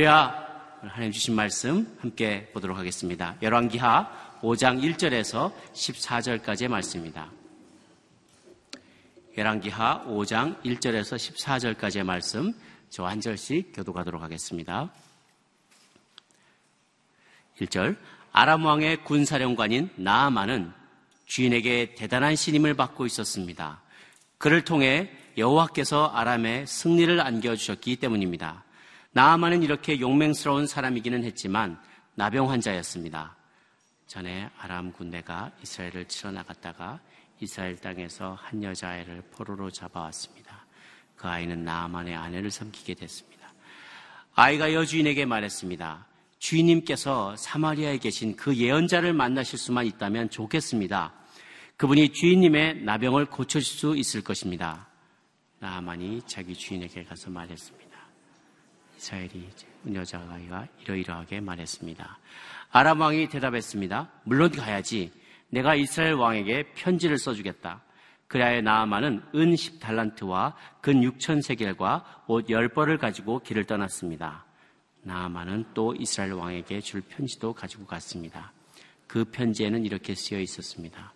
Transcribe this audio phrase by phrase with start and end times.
[0.00, 0.80] 할렐루야!
[0.80, 3.36] 하나님 주신 말씀 함께 보도록 하겠습니다.
[3.42, 7.30] 열왕기하 5장 1절에서 14절까지의 말씀입니다.
[9.36, 11.16] 열왕기하 5장 1절에서
[11.76, 12.54] 14절까지의 말씀
[12.88, 14.90] 저 한 절씩 교도가도록 하겠습니다.
[17.60, 17.98] 1절
[18.32, 20.72] 아람 왕의 군사령관인 나아만은
[21.26, 23.82] 주인에게 대단한 신임을 받고 있었습니다.
[24.38, 28.64] 그를 통해 여호와께서 아람에 승리를 안겨 주셨기 때문입니다.
[29.12, 31.80] 나아만은 이렇게 용맹스러운 사람이기는 했지만
[32.14, 33.36] 나병 환자였습니다.
[34.06, 37.00] 전에 아람 군대가 이스라엘을 치러 나갔다가
[37.40, 40.64] 이스라엘 땅에서 한 여자아이를 포로로 잡아왔습니다.
[41.16, 43.52] 그 아이는 나아만의 아내를 섬기게 됐습니다.
[44.34, 46.06] 아이가 여주인에게 말했습니다.
[46.38, 51.12] 주인님께서 사마리아에 계신 그 예언자를 만나실 수만 있다면 좋겠습니다.
[51.76, 54.88] 그분이 주인님의 나병을 고쳐줄 수 있을 것입니다.
[55.58, 57.89] 나아만이 자기 주인에게 가서 말했습니다.
[59.00, 59.48] 이스라엘이
[59.94, 62.18] 여자아이가 이러이러하게 말했습니다.
[62.70, 64.10] 아람 왕이 대답했습니다.
[64.24, 65.10] 물론 가야지.
[65.48, 67.82] 내가 이스라엘 왕에게 편지를 써주겠다.
[68.28, 74.44] 그래야 나아만은 은 10달란트와 근 6천 세겔과 옷 10벌을 가지고 길을 떠났습니다.
[75.02, 78.52] 나아만은 또 이스라엘 왕에게 줄 편지도 가지고 갔습니다.
[79.06, 81.12] 그 편지에는 이렇게 쓰여 있었습니다.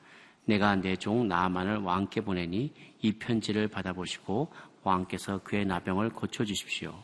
[0.46, 6.94] 내가 내 종 나아만을 왕께 보내니 이 편지를 받아보시고 왕께서 그의 나병을 고쳐주십시오.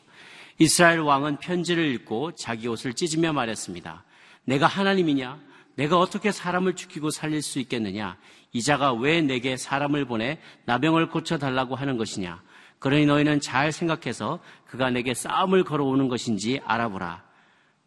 [0.62, 4.04] 이스라엘 왕은 편지를 읽고 자기 옷을 찢으며 말했습니다.
[4.44, 5.40] 내가 하나님이냐?
[5.76, 8.18] 내가 어떻게 사람을 죽이고 살릴 수 있겠느냐?
[8.52, 12.42] 이자가 왜 내게 사람을 보내 나병을 고쳐달라고 하는 것이냐?
[12.78, 17.24] 그러니 너희는 잘 생각해서 그가 내게 싸움을 걸어오는 것인지 알아보라.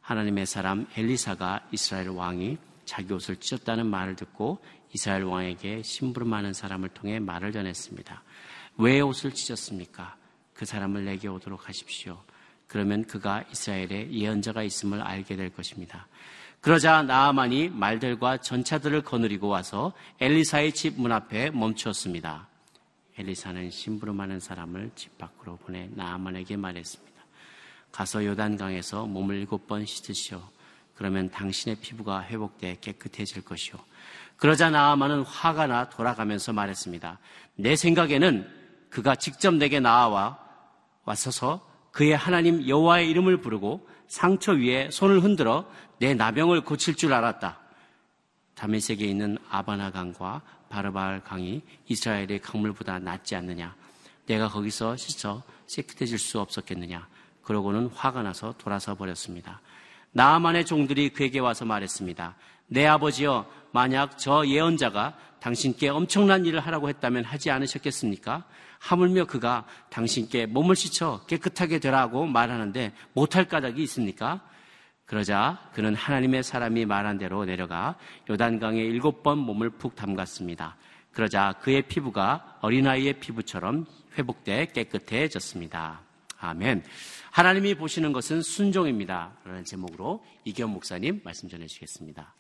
[0.02, 4.58] 하나님의 사람 엘리사가 이스라엘 왕이 자기 옷을 찢었다는 말을 듣고
[4.96, 8.24] 이스라엘 왕에게 심부름하는 사람을 통해 말을 전했습니다.
[8.78, 10.16] 왜 옷을 찢었습니까?
[10.56, 12.20] 그 사람을 내게 오도록 하십시오.
[12.74, 16.08] 그러면 그가 이스라엘에 예언자가 있음을 알게 될 것입니다.
[16.60, 22.48] 그러자 나아만이 말들과 전차들을 거느리고 와서 엘리사의 집 문 앞에 멈추었습니다.
[23.20, 27.14] 엘리사는 심부름하는 사람을 집 밖으로 보내 나아만에게 말했습니다.
[27.92, 30.42] 가서 요단강에서 몸을 일곱 번 씻으시오.
[30.96, 33.78] 그러면 당신의 피부가 회복돼 깨끗해질 것이오.
[34.38, 37.20] 그러자 나아만은 화가 나 돌아가면서 말했습니다.
[37.56, 38.50] 내 생각에는
[38.90, 40.40] 그가 직접 내게 나와
[41.06, 45.66] 왔어서 그의 하나님 여호와의 이름을 부르고 상처 위에 손을 흔들어
[46.00, 47.60] 내 나병을 고칠 줄 알았다.
[48.56, 53.76] 다메섹에 있는 아바나 강과 바르바알 강이 이스라엘의 강물보다 낫지 않느냐?
[54.26, 57.08] 내가 거기서 씻어 깨끗해질 수 없었겠느냐?
[57.44, 59.62] 그러고는 화가 나서 돌아서 버렸습니다.
[60.14, 62.36] 나만의 종들이 그에게 와서 말했습니다.
[62.68, 68.46] 내 아버지여, 만약 저 예언자가 당신께 엄청난 일을 하라고 했다면 하지 않으셨겠습니까?
[68.84, 74.42] 하물며 그가 당신께 몸을 씻어 깨끗하게 되라고 말하는데 못할 까닭이 있습니까?
[75.06, 77.98] 그러자 그는 하나님의 사람이 말한 대로 내려가
[78.30, 80.76] 요단강에 일곱 번 몸을 푹 담갔습니다.
[81.14, 83.86] 그러자 그의 피부가 어린아이의 피부처럼
[84.18, 86.02] 회복돼 깨끗해졌습니다.
[86.40, 86.84] 아멘.
[87.32, 89.32] 하나님이 보시는 것은 순종입니다.
[89.46, 92.36] 라는 제목으로 이경 목사님 말씀 전해주시겠습니다.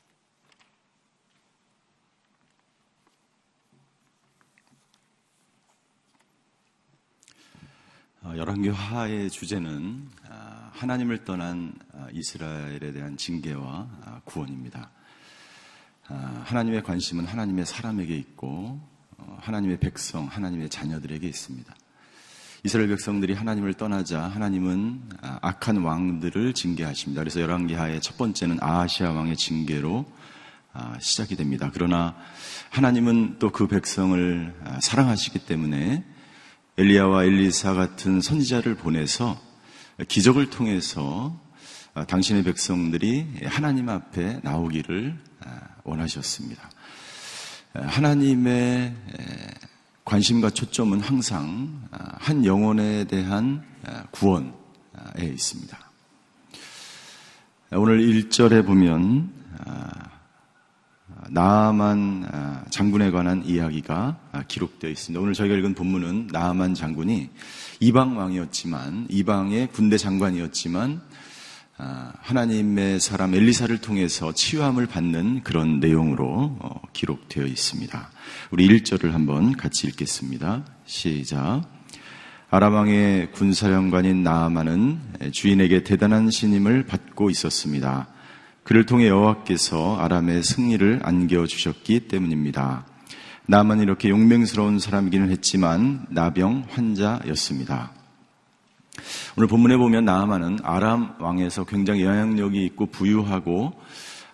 [8.25, 14.89] 열왕기화의 주제는 아, 하나님을 떠난 아, 이스라엘에 대한 징계와 아, 구원입니다.
[16.05, 18.79] 하나님의 관심은 하나님의 사람에게 있고
[19.17, 21.73] 어, 하나님의 백성, 하나님의 자녀들에게 있습니다.
[22.65, 27.21] 이스라엘 백성들이 하나님을 떠나자 하나님은 악한 왕들을 징계하십니다.
[27.21, 30.05] 그래서 열왕기하의 첫 번째는 아하시아 왕의 징계로
[30.99, 31.71] 시작이 됩니다.
[31.73, 32.15] 그러나
[32.69, 36.05] 하나님은 또 그 백성을 사랑하시기 때문에
[36.75, 39.39] 엘리야와 엘리사 같은 선지자를 보내서
[40.07, 41.39] 기적을 통해서
[42.07, 45.15] 당신의 백성들이 하나님 앞에 나오기를
[45.83, 46.71] 원하셨습니다.
[47.73, 48.95] 하나님의
[50.03, 53.63] 관심과 초점은 항상 한 영혼에 대한
[54.09, 54.51] 구원에
[55.21, 55.91] 있습니다.
[57.73, 59.31] 오늘 1절에 보면
[61.29, 65.21] 나아만 아, 장군에 관한 이야기가 아, 기록되어 있습니다.
[65.21, 67.29] 오늘 저희가 읽은 본문은 나아만 장군이
[67.79, 71.01] 이방 왕이었지만 이방의 군대 장관이었지만
[71.77, 78.09] 아, 하나님의 사람 엘리사를 통해서 치유함을 받는 그런 내용으로 어, 기록되어 있습니다.
[78.51, 80.65] 우리 1절을 한번 같이 읽겠습니다.
[80.85, 81.63] 시작.
[82.51, 88.12] 아람왕의 군사령관인 나아만은 주인에게 대단한 신임을 받고 있었습니다.
[88.63, 92.85] 그를 통해 여호와께서 아람의 승리를 안겨 주셨기 때문입니다.
[93.45, 97.91] 나만 이렇게 용맹스러운 사람이기는 했지만 나병 환자였습니다.
[99.35, 103.73] 오늘 본문에 보면 나아만은 아람 왕에서 굉장히 영향력이 있고 부유하고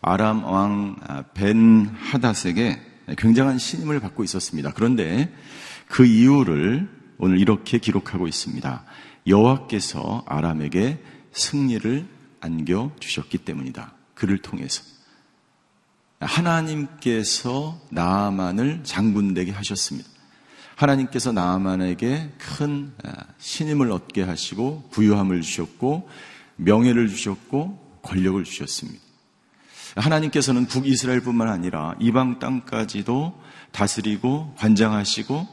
[0.01, 0.95] 아람 왕
[1.33, 2.79] 벤 하닷에게
[3.17, 4.71] 굉장한 신임을 받고 있었습니다.
[4.75, 5.33] 그런데
[5.87, 6.87] 그 이유를
[7.17, 8.83] 오늘 이렇게 기록하고 있습니다.
[9.25, 12.05] 여호와께서 아람에게 승리를
[12.41, 13.98] 안겨 주셨기 때문이다.
[14.19, 14.83] 그를 통해서
[16.19, 20.09] 하나님께서 나아만을 장군되게 하셨습니다.
[20.75, 26.09] 하나님께서 나아만에게 큰 아, 신임을 얻게 하시고 부유함을 주셨고
[26.57, 28.99] 명예를 주셨고 권력을 주셨습니다.
[29.95, 33.41] 하나님께서는 북이스라엘뿐만 아니라 이방 땅까지도
[33.71, 35.47] 다스리고 관장하시고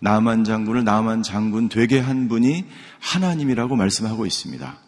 [0.00, 2.66] 나만 장군을 나만 장군 되게 한 분이
[3.00, 4.78] 하나님이라고 말씀하고 있습니다.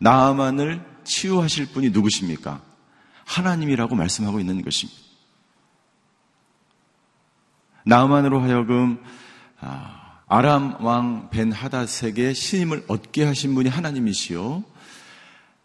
[0.00, 2.60] 나만을 치유하실 분이 누구십니까?
[3.24, 5.00] 하나님이라고 말씀하고 있는 것입니다.
[7.84, 9.02] 나만으로 하여금
[9.60, 14.64] 아, 아람 왕 벤 하닷에게 신임을 얻게 하신 분이 하나님이시요.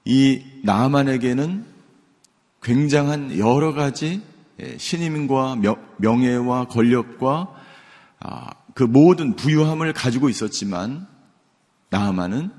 [0.05, 1.65] 이 나만에게는
[2.61, 4.21] 굉장한 여러 가지
[4.59, 5.57] 예, 신임과
[5.97, 7.55] 명예와 권력과
[8.19, 11.07] 아, 그 모든 부유함을 가지고 있었지만
[11.89, 12.51] 나만은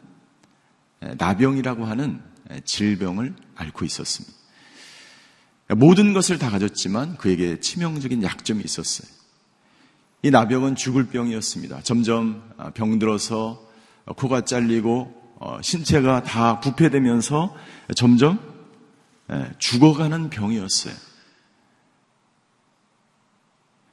[1.05, 2.32] 예, 나병이라고 하는 예,
[2.65, 4.37] 질병을 앓고 있었습니다.
[5.77, 9.09] 모든 것을 다 가졌지만 그에게 치명적인 약점이 있었어요.
[10.23, 11.83] 이 나병은 죽을 병이었습니다.
[11.83, 13.69] 점점 아, 병들어서
[14.17, 17.57] 코가 잘리고 어, 신체가 다 부패되면서
[17.97, 18.39] 점점
[19.33, 20.95] 예, 죽어가는 병이었어요.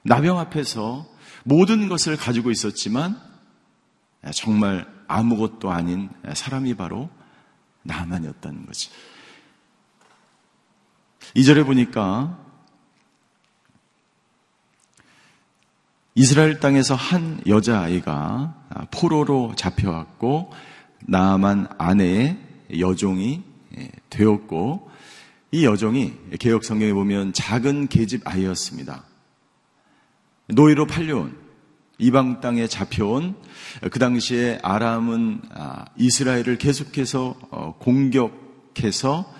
[0.04, 1.08] 나병 앞에서
[1.44, 3.20] 모든 것을 가지고 있었지만
[4.28, 7.10] 예, 정말 아무것도 아닌 사람이 바로
[7.90, 8.90] 나만이었다는 거지.
[11.34, 12.38] 이절에 보니까
[16.16, 20.52] 이스라엘 땅에서 한 여자아이가 포로로 잡혀왔고
[21.02, 22.38] 나만 아내의
[22.80, 23.44] 여종이
[23.78, 24.90] 예, 되었고
[25.52, 29.04] 이 여종이 개혁 성경에 보면 작은 계집 아이였습니다.
[30.48, 31.49] 노예로 팔려온
[32.00, 33.36] 이방 땅에 잡혀온
[33.92, 39.31] 그 당시에 아람은 아, 이스라엘을 계속해서 어, 공격해서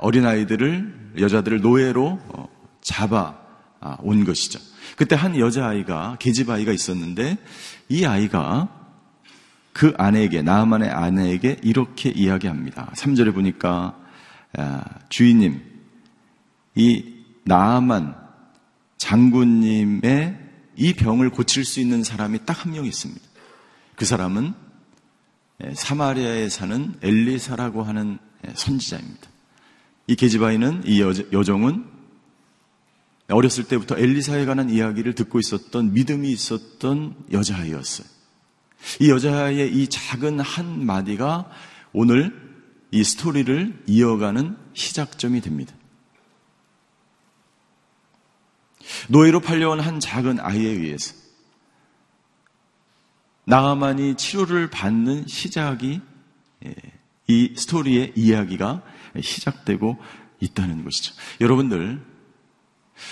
[0.00, 2.48] 어린아이들을 여자들을 노예로 어,
[2.82, 3.38] 잡아
[3.80, 4.60] 아, 온 것이죠.
[4.96, 7.38] 그때 한 여자아이가, 계집아이가 있었는데
[7.88, 8.68] 이 아이가
[9.72, 12.90] 그 아내에게, 나만의 아내에게 이렇게 이야기합니다.
[12.96, 13.96] 3절에 보니까
[15.08, 15.62] 주인님,
[16.74, 17.14] 이
[17.44, 18.16] 나만
[18.96, 20.47] 장군님의
[20.78, 23.20] 이 병을 고칠 수 있는 사람이 딱 한 명 있습니다.
[23.96, 24.54] 그 사람은
[25.74, 28.18] 사마리아에 사는 엘리사라고 하는
[28.54, 29.28] 선지자입니다.
[30.06, 31.84] 이 계집아이는 이 여정은
[33.28, 38.06] 어렸을 때부터 엘리사에 관한 이야기를 듣고 있었던 믿음이 있었던 여자아이였어요.
[39.00, 41.50] 이 여자아이의 이 작은 한 마디가
[41.92, 42.32] 오늘
[42.90, 45.74] 이 스토리를 이어가는 시작점이 됩니다.
[49.08, 51.14] 노예로 팔려온 한 작은 아이에 의해서
[53.44, 56.00] 나아만이 치료를 받는 시작이
[56.66, 56.74] 예,
[57.28, 58.82] 이 스토리의 이야기가
[59.20, 59.96] 시작되고
[60.40, 61.14] 있다는 것이죠.
[61.40, 62.00] 여러분들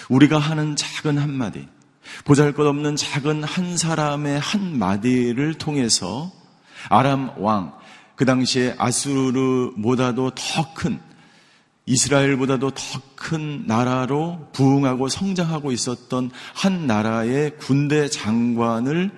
[0.08, 1.68] 우리가 하는 작은 한마디,
[2.24, 6.32] 보잘 것 없는 작은 한 사람의 한 마디를 통해서
[6.88, 7.76] 아람 왕,
[8.14, 11.00] 그 당시에 아수르보다도 더 큰,
[11.86, 19.10] 이스라엘보다도 더 큰 나라로 부흥하고 성장하고 있었던 한 나라의 군대 장관을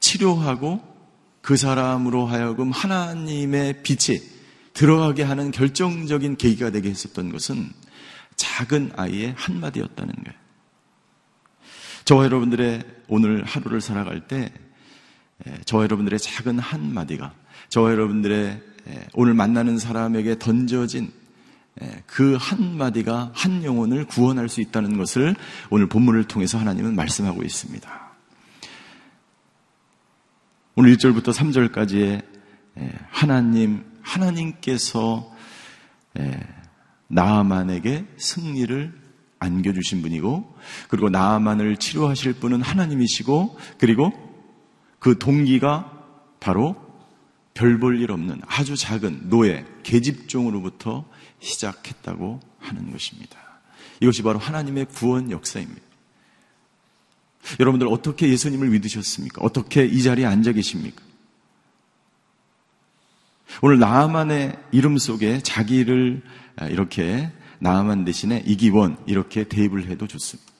[0.00, 0.82] 치료하고
[1.40, 4.18] 그 사람으로 하여금 하나님의 빛이
[4.74, 7.70] 들어가게 하는 결정적인 계기가 되게 했었던 것은
[8.34, 10.40] 작은 아이의 한마디였다는 거예요.
[12.04, 14.52] 저와 여러분들의 오늘 하루를 살아갈 때
[15.66, 17.32] 저와 여러분들의 작은 한마디가
[17.68, 18.60] 저와 여러분들의
[19.14, 21.12] 오늘 만나는 사람에게 던져진
[22.06, 25.34] 그 한마디가 한 영혼을 구원할 수 있다는 것을
[25.70, 28.10] 오늘 본문을 통해서 하나님은 말씀하고 있습니다.
[30.76, 32.24] 오늘 1절부터 3절까지의
[33.10, 35.30] 하나님, 하나님께서
[37.08, 39.00] 나아만에게 승리를
[39.38, 40.54] 안겨주신 분이고,
[40.88, 44.12] 그리고 나아만을 치료하실 분은 하나님이시고, 그리고
[44.98, 45.92] 그 동기가
[46.40, 46.76] 바로
[47.54, 51.04] 별 볼 일 없는 아주 작은 노예, 계집종으로부터
[51.40, 53.38] 시작했다고 하는 것입니다.
[54.00, 55.82] 이것이 바로 하나님의 구원 역사입니다.
[57.58, 59.42] 여러분들 어떻게 예수님을 믿으셨습니까?
[59.42, 61.02] 어떻게 이 자리에 앉아 계십니까?
[63.62, 66.22] 오늘 나아만의 이름 속에 자기를
[66.68, 70.50] 이렇게 나아만 대신에 이기원 이렇게 대입을 해도 좋습니다.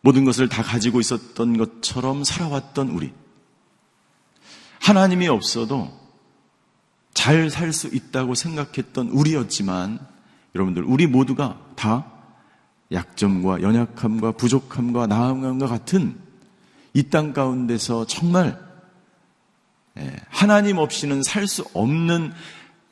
[0.00, 3.12] 모든 것을 다 가지고 있었던 것처럼 살아왔던 우리.
[4.88, 5.94] 하나님이 없어도
[7.12, 9.98] 잘 살 수 있다고 생각했던 우리였지만
[10.54, 12.10] 여러분들 우리 모두가 다
[12.90, 16.18] 약점과 연약함과 부족함과 나음과 같은
[16.94, 18.58] 이 땅 가운데서 정말
[19.98, 22.32] 예, 하나님 없이는 살 수 없는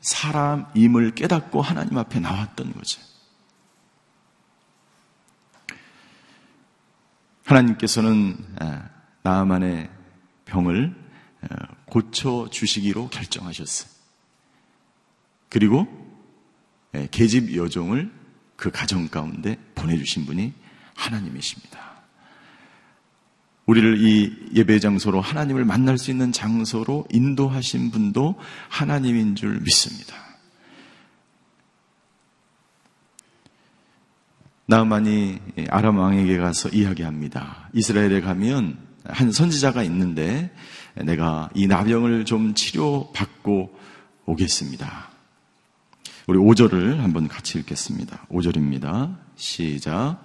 [0.03, 3.01] 사람임을 깨닫고 하나님 앞에 나왔던 거죠.
[7.45, 8.83] 하나님께서는 예,
[9.23, 9.89] 나만의
[10.45, 11.06] 병을 예,
[11.97, 13.91] 고쳐 주시기로 결정하셨어요.
[15.49, 15.89] 그리고
[17.11, 18.13] 계집 여종을
[18.55, 20.53] 그 가정 가운데 보내주신 분이
[20.95, 22.03] 하나님이십니다.
[23.65, 28.35] 우리를 이 예배 장소로 하나님을 만날 수 있는 장소로 인도하신 분도
[28.69, 30.17] 하나님인 줄 믿습니다.
[34.67, 35.39] 나만이
[35.71, 37.71] 아람 왕에게 가서 이야기합니다.
[37.73, 40.53] 이스라엘에 가면 한 선지자가 있는데
[41.05, 43.79] 내가 이 나병을 좀 치료받고
[44.25, 45.09] 오겠습니다.
[46.27, 48.27] 우리 5절을 한번 같이 읽겠습니다.
[48.31, 49.17] 5절입니다.
[49.37, 50.23] 시작.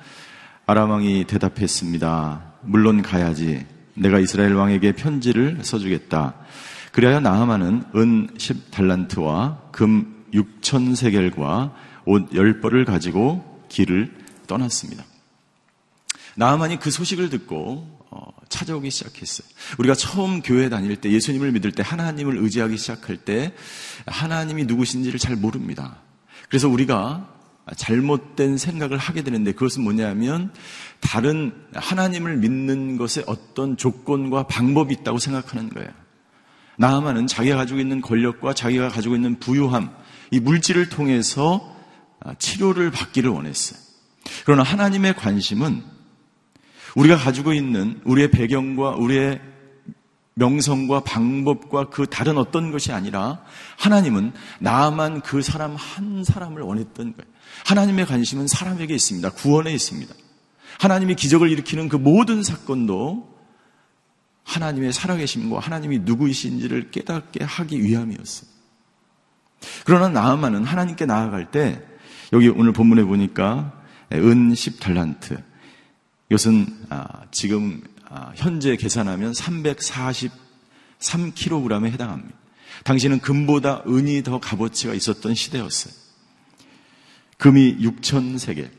[0.65, 2.53] 아람왕이 대답했습니다.
[2.63, 3.65] 물론 가야지.
[3.93, 6.35] 내가 이스라엘 왕에게 편지를 써주겠다.
[6.91, 11.75] 그래야 나하만은 은 10달란트와 금 6천 세겔과
[12.05, 14.13] 옷 10벌을 가지고 길을
[14.47, 15.03] 떠났습니다.
[16.35, 18.00] 나하만이 그 소식을 듣고 어,
[18.51, 19.47] 찾아오기 시작했어요.
[19.79, 23.53] 우리가 처음 교회 다닐 때 예수님을 믿을 때 하나님을 의지하기 시작할 때
[24.05, 25.97] 하나님이 누구신지를 잘 모릅니다.
[26.49, 27.27] 그래서 우리가
[27.75, 30.51] 잘못된 생각을 하게 되는데 그것은 뭐냐면
[30.99, 35.89] 다른 하나님을 믿는 것에 어떤 조건과 방법이 있다고 생각하는 거예요.
[36.77, 39.95] 나아만은 자기가 가지고 있는 권력과 자기가 가지고 있는 부유함,
[40.31, 41.75] 이 물질을 통해서
[42.39, 43.79] 치료를 받기를 원했어요.
[44.45, 45.83] 그러나 하나님의 관심은
[46.95, 49.41] 우리가 가지고 있는 우리의 배경과 우리의
[50.33, 53.41] 명성과 방법과 그 다른 어떤 것이 아니라
[53.77, 57.31] 하나님은 나만 그 사람 한 사람을 원했던 거예요.
[57.65, 59.29] 하나님의 관심은 사람에게 있습니다.
[59.31, 60.13] 구원에 있습니다.
[60.79, 63.29] 하나님이 기적을 일으키는 그 모든 사건도
[64.43, 68.49] 하나님의 살아계심과 하나님이 누구이신지를 깨닫게 하기 위함이었어요.
[69.85, 71.83] 그러나 나아만은 하나님께 나아갈 때
[72.33, 73.73] 여기 오늘 본문에 보니까
[74.13, 75.50] 은 10달란트
[76.31, 82.33] 이것은 아, 지금 아, 현재 계산하면 343kg에 해당합니다.
[82.85, 85.93] 당시는 금보다 은이 더 값어치가 있었던 시대였어요.
[87.37, 88.71] 금이 6,000세계.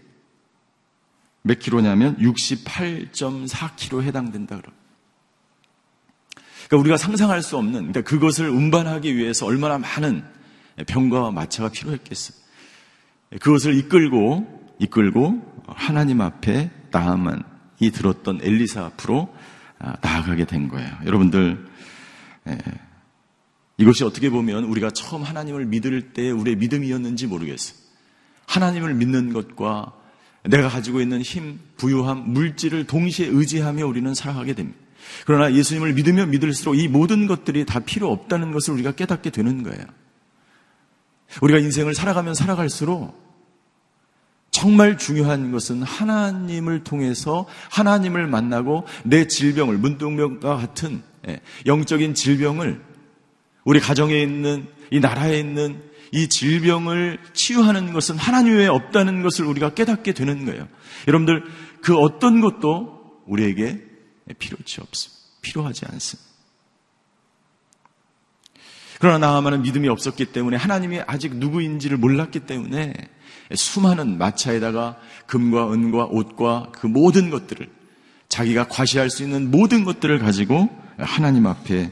[1.43, 4.73] 몇 킬로냐면 68.4kg에 해당된다 그러
[6.69, 10.25] 그러니까 우리가 상상할 수 없는, 그러니까 그것을 운반하기 위해서 얼마나 많은
[10.87, 12.35] 병과 마차가 필요했겠어요.
[13.41, 19.35] 그것을 이끌고, 이끌고 하나님 앞에 나아만이 들었던 엘리사 앞으로
[19.79, 20.91] 아, 나아가게 된 거예요.
[21.05, 21.67] 여러분들,
[23.79, 27.77] 이것이 어떻게 보면 우리가 처음 하나님을 믿을 때 우리의 믿음이었는지 모르겠어요.
[28.47, 29.93] 하나님을 믿는 것과
[30.45, 34.79] 내가 가지고 있는 힘, 부유함, 물질을 동시에 의지하며 우리는 살아가게 됩니다.
[35.27, 39.85] 그러나 예수님을 믿으면 믿을수록 이 모든 것들이 다 필요 없다는 것을 우리가 깨닫게 되는 거예요.
[41.41, 43.22] 우리가 인생을 살아가면 살아갈수록
[44.62, 52.81] 정말 중요한 것은 하나님을 통해서 하나님을 만나고 내 질병을 문둥병과 같은 예, 영적인 질병을
[53.64, 59.71] 우리 가정에 있는 이 나라에 있는 이 질병을 치유하는 것은 하나님 외에 없다는 것을 우리가
[59.71, 60.69] 깨닫게 되는 거예요.
[61.09, 61.42] 여러분들
[61.81, 63.83] 그 어떤 것도 우리에게
[64.38, 65.23] 필요치 없습니다.
[65.40, 66.31] 필요하지 않습니다.
[69.00, 72.95] 그러나 나아만은 믿음이 없었기 때문에 하나님이 아직 누구인지를 몰랐기 때문에
[73.55, 77.69] 수많은 마차에다가 금과 은과 옷과 그 모든 것들을
[78.29, 81.91] 자기가 과시할 수 있는 모든 것들을 가지고 하나님 앞에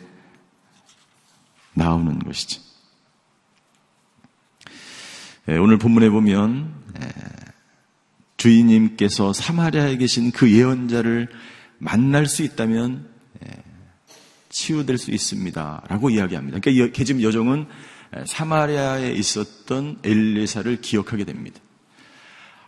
[1.75, 2.61] 나오는 것이죠.
[5.49, 7.09] 예, 오늘 본문에 보면 예,
[8.37, 11.29] 주인님께서 사마리아에 계신 그 예언자를
[11.79, 13.09] 만날 수 있다면
[13.45, 13.63] 예,
[14.51, 15.85] 치유될 수 있습니다.
[15.89, 16.61] 라고 이야기합니다.
[16.61, 17.67] 그러니까 계집 여종은
[18.27, 21.61] 사마리아에 있었던 엘리사를 기억하게 됩니다.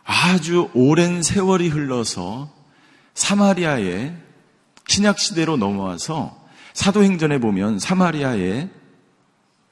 [0.05, 2.53] 아주 오랜 세월이 흘러서
[3.15, 4.17] 사마리아에
[4.87, 6.41] 신약 시대로 넘어와서
[6.75, 8.71] 사도행전에 보면 사마리아에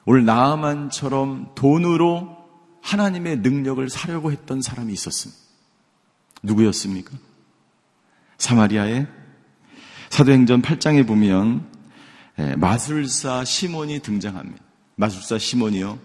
[0.05, 2.37] 오늘 나아만처럼 돈으로
[2.83, 5.41] 하나님의 능력을 사려고 했던 사람이 있었습니다.
[6.43, 7.13] 누구였습니까?
[8.39, 9.07] 사마리아에
[10.09, 11.71] 사도행전 8장에 보면
[12.57, 14.65] 마술사 시몬이 등장합니다.
[15.01, 15.99] 마술사 시몬이요.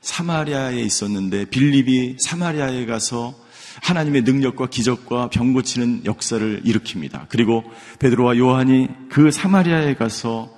[0.00, 3.32] 사마리아에 있었는데 빌립이 사마리아에 가서
[3.80, 7.26] 하나님의 능력과 기적과 병 고치는 역사를 일으킵니다.
[7.28, 7.62] 그리고
[8.00, 10.52] 베드로와 요한이 그 사마리아에 가서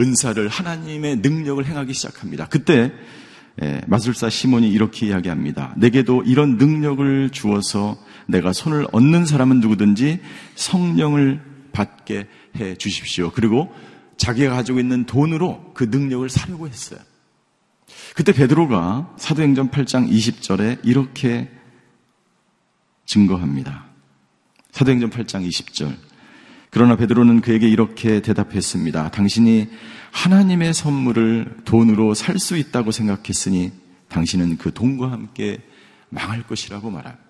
[0.00, 2.48] 은사를 하나님의 능력을 행하기 시작합니다.
[2.48, 2.90] 그때
[3.62, 5.74] 예, 마술사 시몬이 이렇게 이야기합니다.
[5.76, 10.20] 내게도 이런 능력을 주어서 내가 손을 얻는 사람은 누구든지
[10.54, 11.42] 성령을
[11.72, 12.26] 받게
[12.56, 13.30] 해 주십시오.
[13.32, 13.70] 그리고
[14.22, 17.00] 자기가 가지고 있는 돈으로 그 능력을 사려고 했어요.
[18.14, 21.50] 그때 베드로가 사도행전 8장 20절에 이렇게
[23.04, 23.86] 증거합니다.
[24.70, 25.96] 사도행전 8장 20절.
[26.70, 29.10] 그러나 베드로는 그에게 이렇게 대답했습니다.
[29.10, 29.68] 당신이
[30.12, 33.72] 하나님의 선물을 돈으로 살 수 있다고 생각했으니
[34.08, 35.58] 당신은 그 돈과 함께
[36.10, 37.24] 망할 것이라고 말합니다.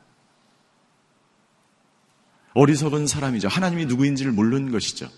[2.52, 3.48] 어리석은 사람이죠.
[3.48, 5.08] 하나님이 누구인지를 모르는 것이죠.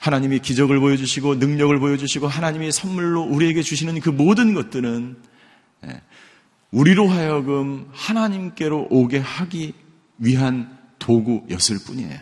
[0.00, 5.16] 하나님이 기적을 보여주시고 능력을 보여주시고 하나님이 선물로 우리에게 주시는 그 모든 것들은
[5.86, 6.00] 예,
[6.70, 9.72] 우리로 하여금 하나님께로 오게 하기
[10.18, 12.20] 위한 도구였을 뿐이에요.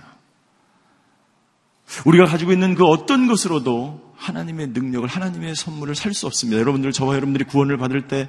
[2.05, 6.61] 우리가 가지고 있는 그 어떤 것으로도 하나님의 능력을, 하나님의 선물을 살 수 없습니다.
[6.61, 8.29] 여러분들, 저와 여러분들이 구원을 받을 때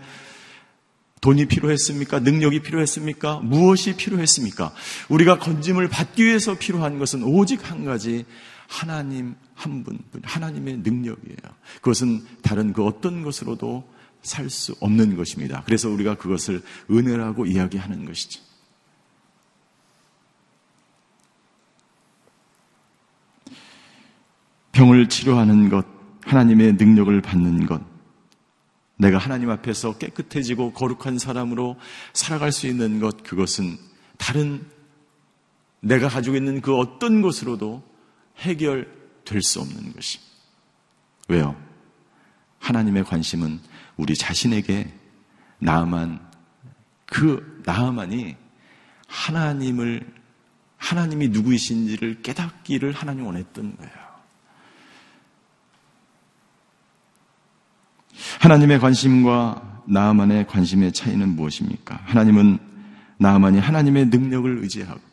[1.21, 2.19] 돈이 필요했습니까?
[2.21, 3.41] 능력이 필요했습니까?
[3.43, 4.73] 무엇이 필요했습니까?
[5.09, 8.25] 우리가 건짐을 받기 위해서 필요한 것은 오직 한 가지,
[8.71, 11.37] 하나님 한 분, 하나님의 능력이에요.
[11.75, 13.85] 그것은 다른 그 어떤 것으로도
[14.23, 15.61] 살 수 없는 것입니다.
[15.65, 18.41] 그래서 우리가 그것을 은혜라고 이야기하는 것이죠.
[24.71, 25.85] 병을 치료하는 것,
[26.21, 27.81] 하나님의 능력을 받는 것,
[28.95, 31.77] 내가 하나님 앞에서 깨끗해지고 거룩한 사람으로
[32.13, 33.77] 살아갈 수 있는 것, 그것은
[34.17, 34.65] 다른
[35.81, 37.90] 내가 가지고 있는 그 어떤 것으로도
[38.39, 40.19] 해결될 수 없는 것이.
[41.27, 41.55] 왜요?
[42.59, 43.59] 하나님의 관심은
[43.97, 44.91] 우리 자신에게
[45.59, 46.19] 나만,
[47.05, 48.35] 그 나만이
[49.07, 50.13] 하나님을,
[50.77, 53.93] 하나님이 누구이신지를 깨닫기를 하나님 원했던 거예요.
[58.39, 62.01] 하나님의 관심과 나만의 관심의 차이는 무엇입니까?
[62.05, 62.59] 하나님은
[63.17, 65.10] 나만이 하나님의 능력을 의지하고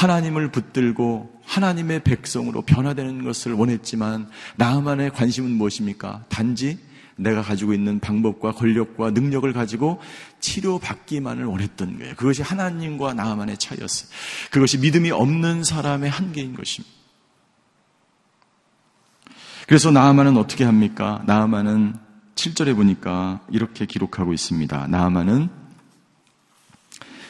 [0.00, 6.24] 하나님을 붙들고 하나님의 백성으로 변화되는 것을 원했지만 나만의 관심은 무엇입니까?
[6.30, 6.78] 단지
[7.16, 10.00] 내가 가지고 있는 방법과 권력과 능력을 가지고
[10.40, 12.14] 치료받기만을 원했던 거예요.
[12.14, 14.10] 그것이 하나님과 나만의 차이였어요.
[14.50, 16.96] 그것이 믿음이 없는 사람의 한계인 것입니다.
[19.66, 21.22] 그래서 나아만은 어떻게 합니까?
[21.26, 21.94] 나아만은
[22.36, 24.86] 7절에 보니까 이렇게 기록하고 있습니다.
[24.86, 25.50] 나아만은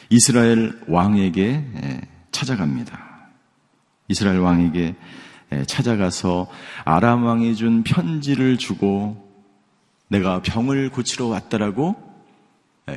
[0.09, 3.11] 이스라엘 왕에게 찾아갑니다.
[4.09, 4.97] 이스라엘 왕에게
[5.67, 6.49] 찾아가서
[6.85, 9.29] 아람 왕이 준 편지를 주고
[10.09, 11.97] 내가 병을 고치러 왔다라고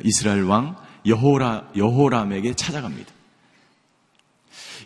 [0.02, 3.12] 이스라엘 왕 여호라 여호람에게 찾아갑니다.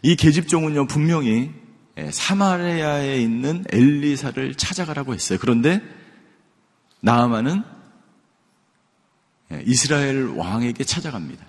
[0.03, 1.53] 이 계집종은요 분명히
[1.99, 5.39] 예, 사마리아에 있는 엘리사를 찾아가라고 했어요.
[5.41, 5.83] 그런데
[9.53, 11.45] 예, 이스라엘 왕에게 찾아갑니다.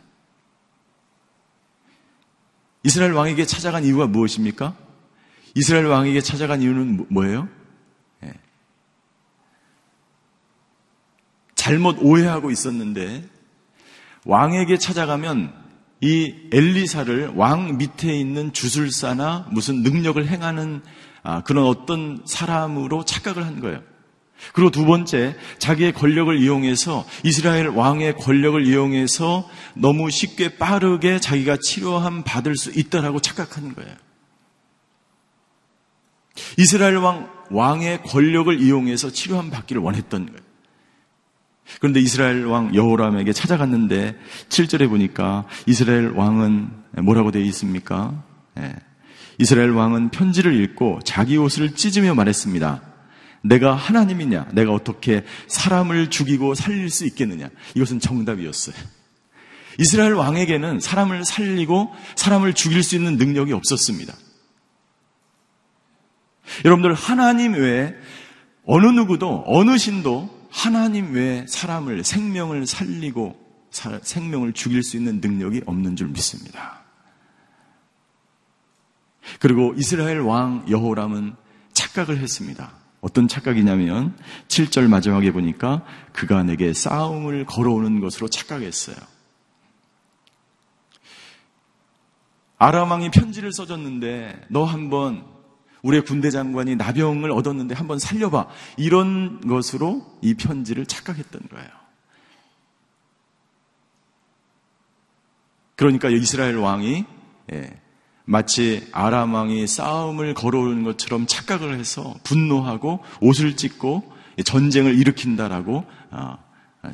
[2.84, 4.76] 이스라엘 왕에게 찾아간 이유가 무엇입니까?
[5.56, 7.50] 이스라엘 왕에게 찾아간 이유는 뭐, 뭐예요?
[8.24, 8.34] 예.
[11.56, 13.28] 잘못 오해하고 있었는데
[14.26, 15.54] 왕에게 찾아가면
[16.02, 20.82] 이 엘리사를 왕 밑에 있는 주술사나 무슨 능력을 행하는
[21.24, 23.82] 아, 그런 어떤 사람으로 착각을 한 거예요.
[24.54, 32.24] 그리고 두 번째, 자기의 권력을 이용해서 이스라엘 왕의 권력을 이용해서 너무 쉽게 빠르게 자기가 치료함
[32.24, 33.94] 받을 수 있다라고 착각하는 거예요.
[36.58, 40.40] 이스라엘 왕 왕의 권력을 이용해서 치료함 받기를 원했던 거예요.
[41.80, 44.18] 그런데 이스라엘 왕 여호람에게 찾아갔는데
[44.50, 46.70] 7절에 보니까 이스라엘 왕은
[47.04, 48.24] 뭐라고 되어 있습니까?
[48.58, 48.74] 예.
[49.38, 52.89] 이스라엘 왕은 편지를 읽고 자기 옷을 찢으며 말했습니다.
[53.42, 54.50] 내가 하나님이냐?
[54.54, 57.50] 내가 어떻게 사람을 죽이고 살릴 수 있겠느냐?
[57.76, 58.76] 이것은 정답이었어요.
[59.80, 64.14] 이스라엘 왕에게는 사람을 살리고 사람을 죽일 수 있는 능력이 없었습니다.
[66.66, 67.96] 여러분들 하나님 외에
[68.66, 73.40] 어느 누구도 어느 신도 하나님 외에 사람을 생명을 살리고
[74.02, 76.84] 생명을 죽일 수 있는 능력이 없는 줄 믿습니다.
[79.40, 81.36] 그리고 이스라엘 왕 여호람은
[81.74, 82.79] 착각을 했습니다.
[83.02, 88.98] 어떤 착각이냐면 7절 마지막에 보니까 그가 내게 싸움을 걸어오는 것으로 착각했어요.
[92.58, 95.26] 아람 왕이 편지를 써줬는데 너 한번
[95.82, 98.48] 우리의 군대 장관이 나병을 얻었는데 한번 살려봐.
[98.76, 101.70] 이런 것으로 이 편지를 착각했던 거예요.
[105.78, 107.06] 그러니까 이스라엘 왕이
[107.54, 107.79] 예,
[108.30, 114.04] 마치 아람 왕이 싸움을 걸어오는 것처럼 착각을 해서 분노하고 옷을 찢고
[114.46, 116.38] 전쟁을 일으킨다라고 아,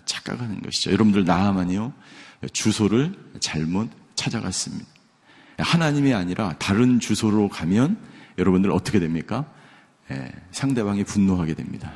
[0.05, 0.93] 착각하는 것이죠.
[0.93, 1.91] 여러분들 나아만이요
[2.53, 4.85] 주소를 잘못 찾아갔습니다.
[5.57, 7.97] 하나님이 아니라 다른 주소로 가면
[8.37, 9.45] 여러분들 어떻게 됩니까?
[10.11, 11.91] 예, 상대방이 분노하게 됩니다.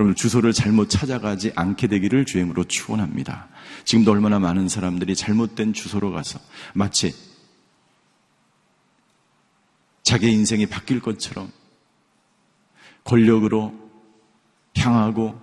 [0.00, 3.46] 여러분 주소를 잘못 찾아가지 않게 되기를 주임으로 축원합니다.
[3.84, 6.40] 지금도 얼마나 많은 사람들이 잘못된 주소로 가서
[6.74, 7.14] 마치
[10.08, 11.52] 자기 인생이 바뀔 것처럼
[13.04, 13.74] 권력으로
[14.74, 15.38] 향하고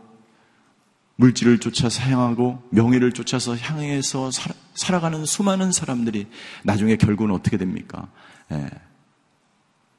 [1.18, 4.32] 물질을 쫓아서 향하고 명예를 쫓아서 향해서
[4.74, 6.26] 살아 가는 수많은 사람들이
[6.64, 8.10] 나중에 결국은 어떻게 됩니까?
[8.54, 8.68] 예.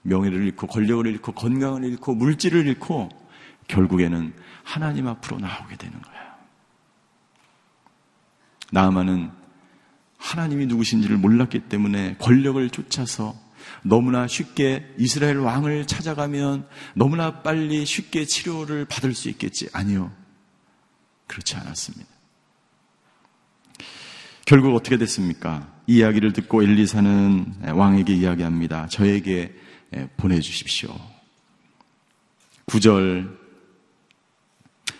[0.02, 3.08] 명예를 잃고 권력을 잃고 건강을 잃고 물질을 잃고
[3.68, 6.24] 결국에는 하나님 앞으로 나오게 되는 거예요.
[8.72, 9.30] 나아만은
[10.18, 13.45] 하나님이 누구신지를 몰랐기 때문에 권력을 쫓아서
[13.82, 19.68] 너무나 쉽게 이스라엘 왕을 찾아가면 너무나 빨리 쉽게 치료를 받을 수 있겠지.
[19.72, 20.12] 아니요.
[21.26, 22.06] 그렇지 않았습니다.
[24.44, 25.72] 결국 어떻게 됐습니까?
[25.86, 28.86] 이 이야기를 듣고 엘리사는 왕에게 이야기합니다.
[28.88, 29.54] 저에게
[30.16, 30.94] 보내주십시오.
[32.66, 33.36] 9절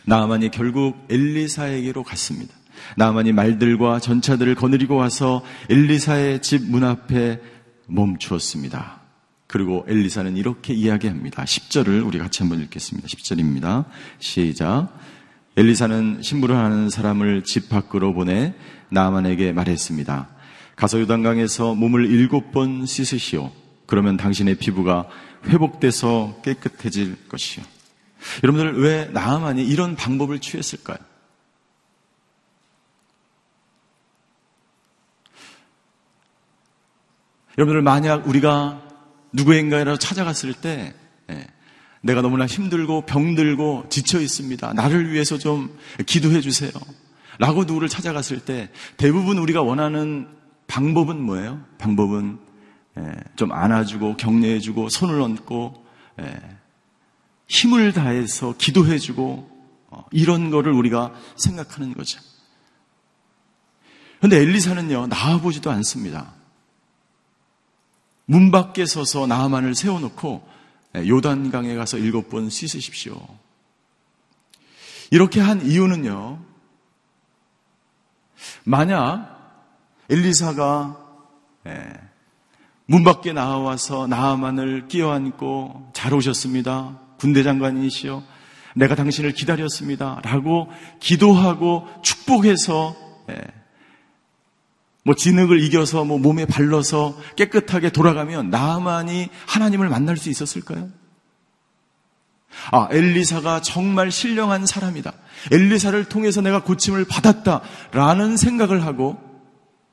[0.05, 2.55] 나아만이 결국 엘리사에게로 갔습니다.
[2.97, 7.41] 나아만이 말들과 전차들을 거느리고 와서 엘리사의 집 문 앞에
[7.87, 9.01] 멈추었습니다.
[9.47, 11.45] 그리고 엘리사는 이렇게 이야기합니다.
[11.45, 13.07] 10절을 우리 같이 한번 읽겠습니다.
[13.09, 13.85] 10절입니다.
[14.19, 14.89] 시작.
[15.57, 18.55] 엘리사는 신부를 하는 사람을 집 밖으로 보내
[18.91, 20.29] 나만에게 말했습니다.
[20.75, 23.51] 가서 요단강에서 몸을 일곱 번 씻으시오.
[23.87, 25.09] 그러면 당신의 피부가
[25.47, 27.65] 회복돼서 깨끗해질 것이요.
[28.43, 30.99] 여러분들 왜 나만이 이런 방법을 취했을까요?
[37.59, 38.83] 여러분들 만약 우리가
[39.33, 40.95] 누구인가를 찾아갔을 때
[41.31, 41.47] 예,
[42.03, 44.73] 내가 너무나 힘들고 병들고 지쳐 있습니다.
[44.75, 46.71] 나를 위해서 좀 기도해 주세요.
[47.39, 50.29] 라고 누구를 찾아갔을 때 대부분 우리가 원하는
[50.69, 51.65] 방법은 뭐예요?
[51.79, 52.39] 방법은
[52.99, 55.87] 예, 좀 안아주고 격려해 주고 손을 얹고
[56.21, 56.41] 예,
[57.49, 59.51] 힘을 다해서 기도해 주고
[59.89, 62.21] 어, 이런 거를 우리가 생각하는 거죠.
[64.19, 66.36] 그런데 엘리사는요 나와보지도 않습니다.
[68.27, 70.49] 문 밖에 서서 나만을 세워놓고
[70.97, 73.21] 예, 요단강에 가서 일곱 번 씻으십시오.
[75.11, 76.41] 이렇게 한 이유는요,
[78.65, 79.37] 만약
[80.11, 80.97] 엘리사가
[81.69, 81.93] 예,
[82.87, 87.01] 문 밖에 나와서 나만을 끼어안고 잘 오셨습니다.
[87.19, 88.23] 군대 장관이시여.
[88.77, 90.21] 내가 당신을 기다렸습니다.
[90.23, 90.69] 라고
[91.01, 92.95] 기도하고 축복해서
[93.31, 93.41] 예,
[95.07, 100.91] 뭐 진흙을 이겨서 뭐 몸에 발라서 깨끗하게 돌아가면 나만이 하나님을 만날 수 있었을까요?
[102.73, 105.13] 아, 엘리사가 정말 신령한 사람이다.
[105.53, 107.61] 엘리사를 통해서 내가 고침을 받았다
[107.93, 109.17] 라는 생각을 하고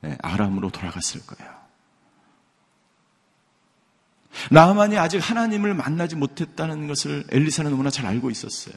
[0.00, 1.54] 네, 아람으로 돌아갔을 거예요.
[4.50, 8.74] 나만이 아직 하나님을 만나지 못했다는 것을 엘리사는 너무나 잘 알고 있었어요.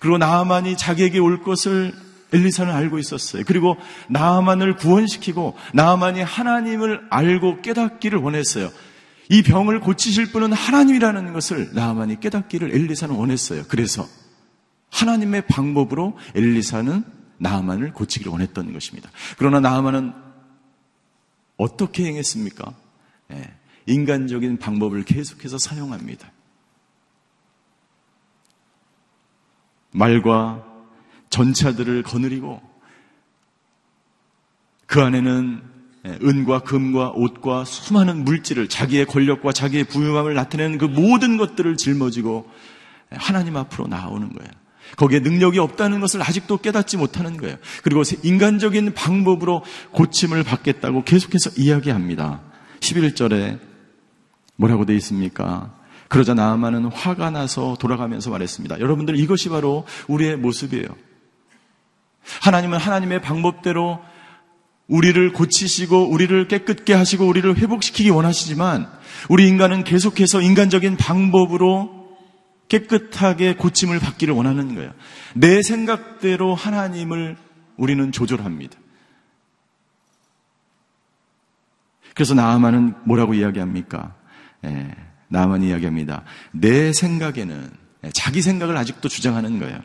[0.00, 3.42] 그리고 나만이 자기에게 올 것을 엘리사는 알고 있었어요.
[3.46, 3.76] 그리고
[4.08, 8.70] 나만을 구원시키고 나만이 하나님을 알고 깨닫기를 원했어요.
[9.28, 13.64] 이 병을 고치실 분은 하나님이라는 것을 나만이 깨닫기를 엘리사는 원했어요.
[13.68, 14.06] 그래서
[14.90, 17.04] 하나님의 방법으로 엘리사는
[17.38, 19.10] 나만을 고치기를 원했던 것입니다.
[19.38, 20.12] 그러나 나만은
[21.56, 22.74] 어떻게 행했습니까?
[23.28, 23.54] 네,
[23.86, 26.30] 인간적인 방법을 계속해서 사용합니다.
[29.92, 30.69] 말과
[31.30, 32.60] 전차들을 거느리고
[34.86, 35.62] 그 안에는
[36.04, 42.50] 은과 금과 옷과 수많은 물질을 자기의 권력과 자기의 부유함을 나타내는 그 모든 것들을 짊어지고
[43.10, 44.50] 하나님 앞으로 나오는 거예요.
[44.96, 47.56] 거기에 능력이 없다는 것을 아직도 깨닫지 못하는 거예요.
[47.82, 49.62] 그리고 인간적인 방법으로
[49.92, 52.40] 고침을 받겠다고 계속해서 이야기합니다.
[52.80, 53.60] 11절에
[54.56, 55.76] 뭐라고 되어 있습니까?
[56.08, 58.80] 그러자 나아만은 화가 나서 돌아가면서 말했습니다.
[58.80, 60.88] 여러분들 이것이 바로 우리의 모습이에요.
[62.40, 64.00] 하나님은 하나님의 방법대로
[64.86, 68.90] 우리를 고치시고 우리를 깨끗게 하시고 우리를 회복시키기 원하시지만
[69.28, 72.00] 우리 인간은 계속해서 인간적인 방법으로
[72.68, 74.92] 깨끗하게 고침을 받기를 원하는 거예요.
[75.34, 77.36] 내 생각대로 하나님을
[77.76, 78.78] 우리는 조절합니다.
[82.14, 84.14] 그래서 나아만은 뭐라고 이야기합니까?
[84.64, 84.94] 예,
[85.28, 86.24] 나아만이 이야기합니다.
[86.52, 87.70] 내 생각에는
[88.04, 89.80] 예, 자기 생각을 아직도 주장하는 거예요.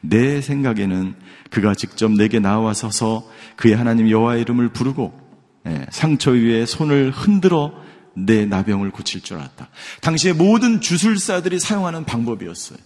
[0.00, 1.14] 내 생각에는
[1.50, 5.18] 그가 직접 내게 나와서서 그의 하나님 여호와의 이름을 부르고
[5.66, 7.72] 예, 상처 위에 손을 흔들어
[8.14, 9.68] 내 나병을 고칠 줄 알았다.
[10.00, 12.78] 당시의 모든 주술사들이 사용하는 방법이었어요.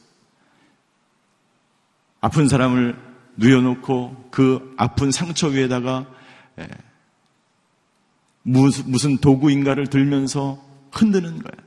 [2.20, 2.96] 아픈 사람을
[3.36, 6.06] 누워놓고 그 아픈 상처 위에다가
[6.58, 6.68] 예,
[8.42, 11.64] 무슨 도구인가를 들면서 흔드는 거야.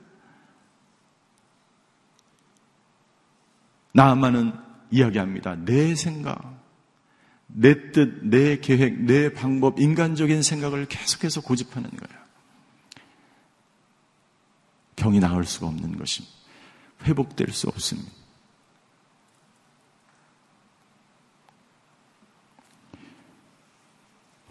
[3.94, 5.56] 나만은 이야기합니다.
[5.56, 6.64] 내 생각,
[7.48, 12.28] 내 뜻, 내 계획, 내 방법, 인간적인 생각을 계속해서 고집하는 거예요.
[14.96, 16.36] 병이 나을 수가 없는 것입니다.
[17.04, 18.12] 회복될 수 없습니다.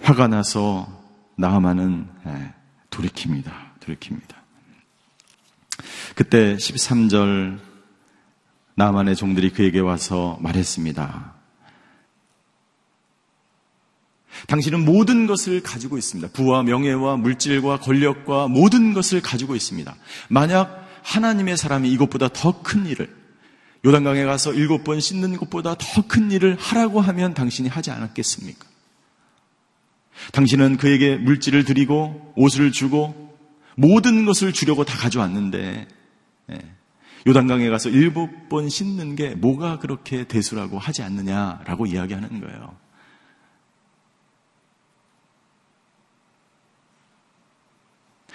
[0.01, 0.87] 화가 나서
[1.37, 2.55] 나아만은 예,
[2.91, 3.81] 돌이킵니다.
[3.81, 4.37] 돌이킵니다.
[6.15, 7.59] 그때 13절
[8.77, 11.35] 나만의 종들이 그에게 와서 말했습니다.
[14.49, 16.31] 당신은 모든 것을 가지고 있습니다.
[16.33, 19.97] 부와 명예와 물질과 권력과 모든 것을 가지고 있습니다.
[20.29, 23.15] 만약 하나님의 사람이 이것보다 더 큰 일을
[23.85, 28.67] 요단강에 가서 일곱 번 씻는 것보다 더 큰 일을 하라고 하면 당신이 하지 않았겠습니까?
[30.33, 33.35] 당신은 그에게 물질을 드리고 옷을 주고
[33.75, 35.89] 모든 것을 주려고 다 가져왔는데
[36.53, 36.76] 예,
[37.27, 42.77] 요단강에 가서 일곱 번 씻는 게 뭐가 그렇게 대수라고 하지 않느냐라고 이야기하는 거예요.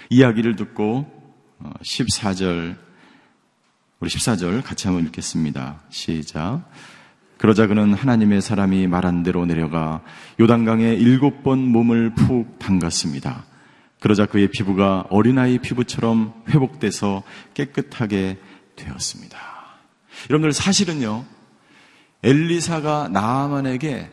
[0.10, 1.06] 이야기를 듣고
[1.62, 2.92] 14절 어,
[4.02, 5.82] 우리 14절 같이 한번 읽겠습니다.
[5.90, 6.70] 시작.
[7.38, 10.04] 그러자 그는 하나님의 사람이 말한 대로 내려가
[10.40, 13.46] 요단강에 일곱 번 몸을 푹 담갔습니다.
[14.02, 17.24] 그러자 그의 피부가 어린아이 피부처럼 회복돼서
[17.54, 18.38] 깨끗하게
[18.76, 19.38] 되었습니다.
[20.30, 21.26] 여러분들 사실은요,
[22.24, 24.10] 엘리사가 나아만에게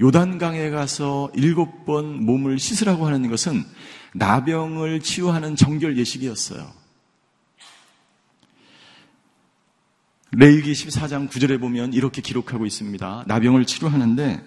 [0.00, 3.64] 요단강에 가서 일곱 번 몸을 씻으라고 하는 것은
[4.14, 6.80] 나병을 치유하는 정결 예식이었어요.
[10.32, 13.24] 레이기 14장 9절에 보면 이렇게 기록하고 있습니다.
[13.26, 14.44] 나병을 치료하는데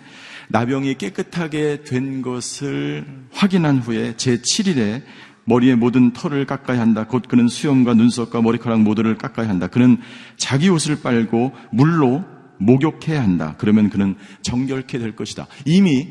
[0.48, 5.04] 나병이 깨끗하게 된 것을 확인한 후에 제7일에
[5.46, 7.06] 머리의 모든 털을 깎아야 한다.
[7.08, 9.68] 곧 그는 수염과 눈썹과 머리카락 모두를 깎아야 한다.
[9.68, 9.98] 그는
[10.38, 12.24] 자기 옷을 빨고 물로
[12.60, 13.56] 목욕해야 한다.
[13.58, 15.48] 그러면 그는 정결케 될 것이다.
[15.66, 16.08] 이미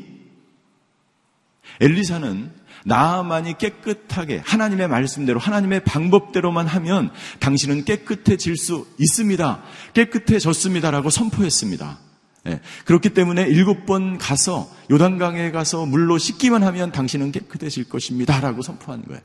[1.81, 2.51] 엘리사는
[2.85, 9.63] 나만이 깨끗하게 하나님의 말씀대로 하나님의 방법대로만 하면 당신은 깨끗해질 수 있습니다.
[9.93, 11.97] 깨끗해졌습니다라고 선포했습니다.
[12.43, 12.59] 네.
[12.85, 19.03] 그렇기 때문에 일곱 번 가서 요단강에 가서 물로 씻기만 하면 당신은 깨끗해질 것입니다 라고 선포한
[19.03, 19.21] 거예요.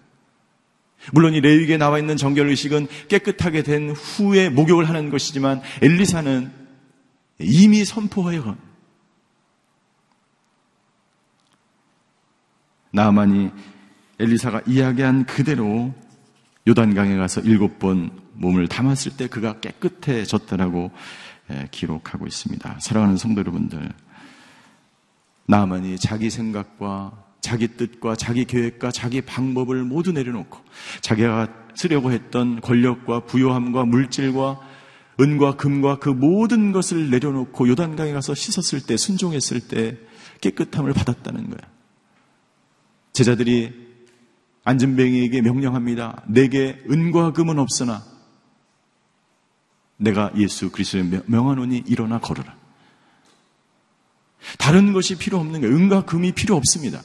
[1.12, 6.50] 물론 이 레위기에 나와 있는 정결 의식은 깨끗하게 된 후에 목욕을 하는 것이지만 엘리사는
[7.40, 8.56] 이미 선포해요.
[12.90, 13.50] 나만이
[14.18, 15.94] 엘리사가 이야기한 그대로
[16.66, 20.98] 요단강에 가서 일곱 번 몸을 담았을 때 그가 깨끗해졌다라고 예,
[21.70, 22.78] 기록하고 있습니다.
[22.80, 23.92] 사랑하는 성도 여러분들,
[25.46, 30.58] 나만이 자기 생각과 자기 뜻과 자기 계획과 자기 방법을 모두 내려놓고
[31.00, 34.60] 자기가 쓰려고 했던 권력과 부요함과 물질과
[35.20, 39.96] 은과 금과 그 모든 것을 내려놓고 요단강에 가서 씻었을 때 순종했을 때
[40.40, 41.60] 깨끗함을 받았다는 거야.
[43.12, 43.72] 제자들이
[44.64, 46.22] 안전뱅이에게 명령합니다.
[46.28, 48.04] 내게 은과 금은 없으나
[49.98, 52.56] 내가 예수 그리스도의 명하노니 일어나 걸어라.
[54.58, 55.76] 다른 것이 필요 없는 거예요.
[55.76, 57.02] 은과 금이 필요 없습니다.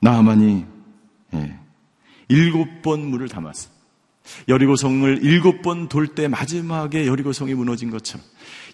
[0.00, 0.64] 나만이
[1.34, 1.58] 예,
[2.28, 3.70] 일곱 번 물을 담았어.
[4.46, 8.24] 여리고성을 일곱 번 돌 때 마지막에 여리고성이 무너진 것처럼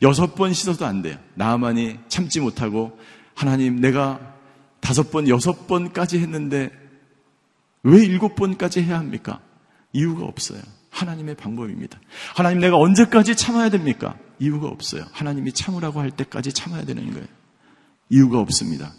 [0.02, 1.16] 여섯 번 씻어도 안 돼요.
[1.34, 2.98] 나만이 참지 못하고
[3.34, 4.34] 하나님 내가
[4.80, 6.70] 다섯 번, 여섯 번까지 했는데
[7.82, 9.40] 왜 일곱 번까지 해야 합니까?
[9.92, 10.60] 이유가 없어요.
[10.94, 12.00] 하나님의 방법입니다.
[12.36, 14.16] 하나님 내가 언제까지 참아야 됩니까?
[14.38, 15.04] 이유가 없어요.
[15.12, 17.26] 하나님이 참으라고 할 때까지 참아야 되는 거예요.
[18.10, 18.92] 이유가 없습니다.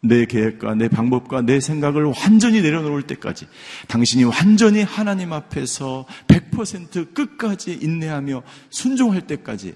[0.00, 3.46] 내 계획과 내 방법과 내 생각을 완전히 내려놓을 때까지
[3.88, 9.74] 당신이 완전히 하나님 앞에서 100% 끝까지 인내하며 순종할 때까지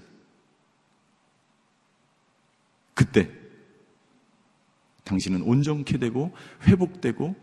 [2.95, 3.31] 그때
[5.05, 6.33] 당신은 온전케 되고
[6.65, 7.35] 회복되고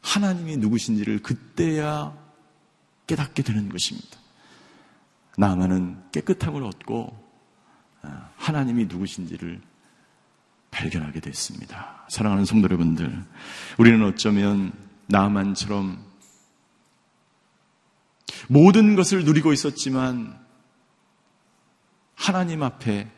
[0.00, 2.23] 하나님이 누구신지를 그때야
[3.06, 4.18] 깨닫게 되는 것입니다.
[5.36, 7.24] 나만은 깨끗함을 얻고
[8.02, 9.60] 아, 하나님이 누구신지를
[10.70, 12.04] 발견하게 됐습니다.
[12.08, 13.24] 사랑하는 성도 여러분들,
[13.78, 14.72] 우리는 어쩌면
[15.06, 15.98] 나만처럼
[18.48, 20.38] 모든 것을 누리고 있었지만
[22.14, 23.10] 하나님 앞에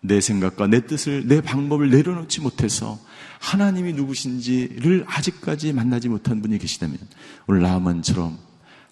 [0.00, 2.98] 내 생각과 내 뜻을, 내 방법을 내려놓지 못해서
[3.40, 6.98] 하나님이 누구신지를 아직까지 만나지 못한 분이 계시다면
[7.46, 8.38] 오늘 나만처럼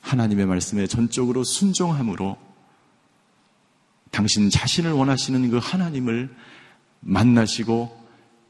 [0.01, 2.37] 하나님의 말씀에 전적으로 순종함으로
[4.11, 6.35] 당신 자신을 원하시는 그 하나님을
[7.01, 7.99] 만나시고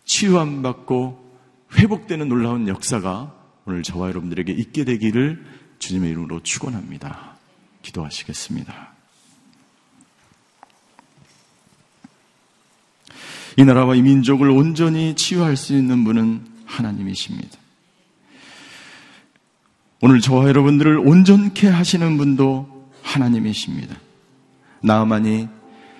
[0.05, 1.31] 치유함 받고
[1.75, 3.35] 회복되는 놀라운 역사가
[3.67, 5.45] 오늘 저와 여러분들에게 있게 되기를
[5.79, 7.37] 주님의 이름으로 축원합니다.
[7.83, 8.91] 기도하시겠습니다.
[13.57, 17.59] 이 나라와 이 민족을 온전히 치유할 수 있는 분은 하나님이십니다.
[20.03, 23.97] 오늘 저와 여러분들을 온전케 하시는 분도 하나님이십니다.
[24.83, 25.49] 나만이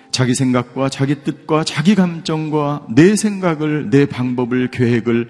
[0.09, 5.29] 자기 생각과 자기 뜻과 자기 감정과 내 생각을, 내 방법을, 계획을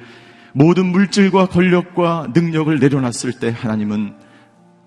[0.53, 4.15] 모든 물질과 권력과 능력을 내려놨을 때 하나님은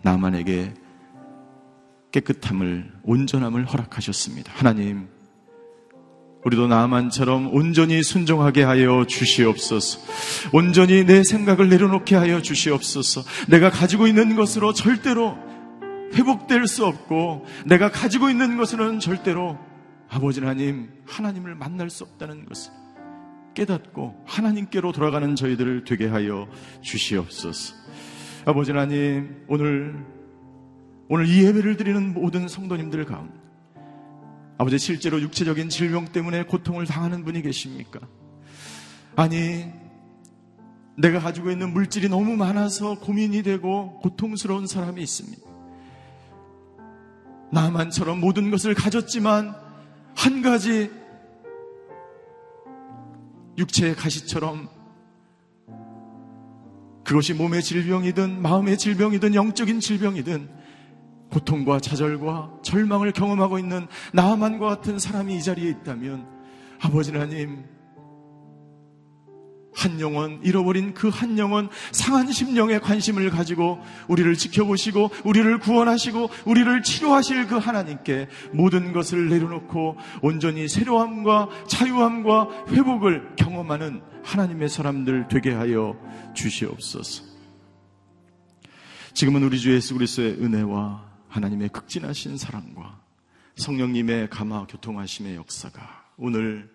[0.02, 0.72] 나만에게
[2.10, 4.50] 깨끗함을, 온전함을 허락하셨습니다.
[4.54, 5.08] 하나님,
[6.44, 10.00] 우리도 나만처럼 온전히 순종하게 하여 주시옵소서.
[10.52, 13.22] 온전히 내 생각을 내려놓게 하여 주시옵소서.
[13.48, 15.38] 내가 가지고 있는 것으로 절대로
[16.14, 19.58] 회복될 수 없고, 내가 가지고 있는 것으로는 절대로
[20.08, 22.72] 아버지 하나님, 하나님을 만날 수 없다는 것을
[23.54, 26.46] 깨닫고 하나님께로 돌아가는 저희들을 되게 하여
[26.82, 27.74] 주시옵소서.
[28.44, 30.04] 아버지 하나님, 오늘,
[31.08, 33.43] 오늘 이 예배를 드리는 모든 성도님들 가운데
[34.56, 38.00] 아버지 실제로 육체적인 질병 때문에 고통을 당하는 분이 계십니까?
[39.16, 39.72] 아니,
[40.96, 45.42] 내가 가지고 있는 물질이 너무 많아서 고민이 되고 고통스러운 사람이 있습니다.
[47.50, 49.54] 나만처럼 모든 것을 가졌지만
[50.14, 50.90] 한 가지
[53.58, 54.68] 육체의 가시처럼
[57.04, 60.63] 그것이 몸의 질병이든 마음의 질병이든 영적인 질병이든
[61.34, 66.26] 고통과 좌절과 절망을 경험하고 있는 나만과 같은 사람이 이 자리에 있다면
[66.80, 67.64] 아버지 하나님
[69.74, 76.82] 한 영혼, 잃어버린 그 한 영혼, 상한 심령에 관심을 가지고 우리를 지켜보시고, 우리를 구원하시고, 우리를
[76.84, 85.96] 치료하실 그 하나님께 모든 것을 내려놓고 온전히 새로함과 자유함과 회복을 경험하는 하나님의 사람들 되게 하여
[86.34, 87.24] 주시옵소서.
[89.12, 93.02] 지금은 우리 주 예수 그리스도의 은혜와 하나님의 극진하신 사랑과
[93.56, 96.70] 성령님의 감화 교통하심의 역사가 오늘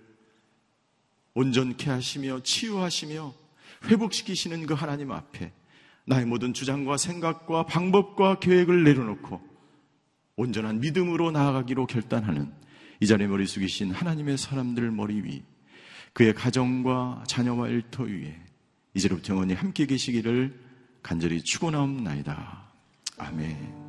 [1.34, 3.34] 온전케 하시며 치유하시며
[3.86, 5.54] 회복시키시는 그 하나님 앞에
[6.06, 9.40] 나의 모든 주장과 생각과 방법과 계획을 내려놓고
[10.36, 12.52] 온전한 믿음으로 나아가기로 결단하는
[13.00, 15.42] 이 자리에 머리 숙이신 하나님의 사람들 머리 위
[16.12, 18.38] 그의 가정과 자녀와 일터 위에
[18.94, 20.60] 이제로부터 영원히 함께 계시기를
[21.02, 22.74] 간절히 축원하옵나이다.
[23.20, 23.89] 아멘.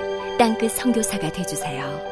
[0.41, 2.10] 땅끝 성교사가 되주세요